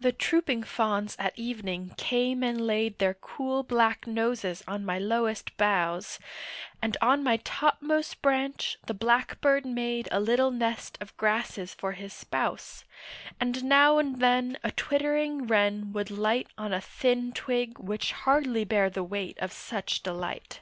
The 0.00 0.12
trooping 0.12 0.62
fawns 0.62 1.14
at 1.18 1.38
evening 1.38 1.92
came 1.98 2.42
and 2.42 2.58
laid 2.58 2.98
Their 2.98 3.12
cool 3.12 3.62
black 3.62 4.06
noses 4.06 4.64
on 4.66 4.82
my 4.82 4.98
lowest 4.98 5.54
boughs, 5.58 6.18
And 6.80 6.96
on 7.02 7.22
my 7.22 7.36
topmost 7.44 8.22
branch 8.22 8.78
the 8.86 8.94
blackbird 8.94 9.66
made 9.66 10.08
A 10.10 10.20
little 10.20 10.50
nest 10.50 10.96
of 11.02 11.14
grasses 11.18 11.74
for 11.74 11.92
his 11.92 12.14
spouse, 12.14 12.84
And 13.38 13.62
now 13.64 13.98
and 13.98 14.20
then 14.20 14.56
a 14.64 14.70
twittering 14.70 15.46
wren 15.46 15.92
would 15.92 16.10
light 16.10 16.48
On 16.56 16.72
a 16.72 16.80
thin 16.80 17.32
twig 17.34 17.78
which 17.78 18.12
hardly 18.12 18.64
bare 18.64 18.88
the 18.88 19.04
weight 19.04 19.38
of 19.38 19.52
such 19.52 20.02
delight. 20.02 20.60